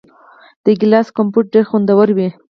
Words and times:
د 0.63 0.65
ګیلاس 0.79 1.07
کمپوټ 1.17 1.45
ډیر 1.53 1.65
خوندور 1.69 2.07
وي. 2.17 2.27